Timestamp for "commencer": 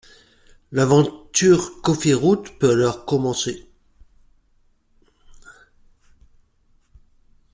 3.05-3.67